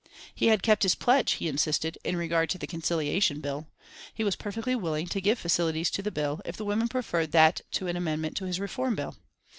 He 0.33 0.47
had 0.47 0.63
kept 0.63 0.81
his 0.81 0.95
pledge, 0.95 1.33
he 1.33 1.47
insisted, 1.47 1.95
in 2.03 2.15
regard 2.17 2.49
to 2.49 2.57
the 2.57 2.65
Conciliation 2.65 3.39
Bill. 3.39 3.67
He 4.15 4.23
was 4.23 4.35
perfectly 4.35 4.75
willing 4.75 5.05
to 5.05 5.21
give 5.21 5.37
facilities 5.37 5.91
to 5.91 6.01
the 6.01 6.09
Bill, 6.09 6.41
if 6.43 6.57
the 6.57 6.65
women 6.65 6.87
preferred 6.87 7.33
that 7.33 7.61
to 7.73 7.85
an 7.85 7.95
amendment 7.95 8.35
to 8.37 8.45
his 8.45 8.59
reform 8.59 8.95
bill. 8.95 9.15